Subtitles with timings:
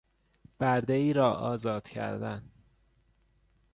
[0.59, 2.51] بردهای را آزاد کردن